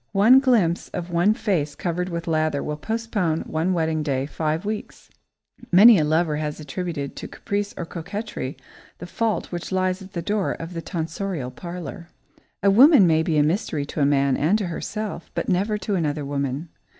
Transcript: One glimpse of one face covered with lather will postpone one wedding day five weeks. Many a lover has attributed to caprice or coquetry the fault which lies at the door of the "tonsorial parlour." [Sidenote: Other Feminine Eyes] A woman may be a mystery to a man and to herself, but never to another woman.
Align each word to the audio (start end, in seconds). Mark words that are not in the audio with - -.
One 0.13 0.39
glimpse 0.39 0.89
of 0.95 1.11
one 1.11 1.35
face 1.35 1.75
covered 1.75 2.09
with 2.09 2.27
lather 2.27 2.63
will 2.63 2.75
postpone 2.75 3.41
one 3.41 3.71
wedding 3.71 4.01
day 4.01 4.25
five 4.25 4.65
weeks. 4.65 5.11
Many 5.71 5.99
a 5.99 6.03
lover 6.03 6.37
has 6.37 6.59
attributed 6.59 7.15
to 7.17 7.27
caprice 7.27 7.71
or 7.77 7.85
coquetry 7.85 8.57
the 8.97 9.05
fault 9.05 9.51
which 9.51 9.71
lies 9.71 10.01
at 10.01 10.13
the 10.13 10.23
door 10.23 10.53
of 10.53 10.73
the 10.73 10.81
"tonsorial 10.81 11.51
parlour." 11.51 12.07
[Sidenote: 12.09 12.09
Other 12.09 12.33
Feminine 12.33 12.57
Eyes] 12.63 12.63
A 12.63 12.71
woman 12.79 13.07
may 13.09 13.21
be 13.21 13.37
a 13.37 13.43
mystery 13.43 13.85
to 13.85 13.99
a 14.01 14.05
man 14.07 14.37
and 14.37 14.57
to 14.57 14.65
herself, 14.69 15.29
but 15.35 15.47
never 15.49 15.77
to 15.77 15.93
another 15.93 16.25
woman. 16.25 16.69